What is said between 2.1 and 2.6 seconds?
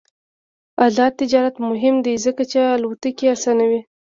ځکه چې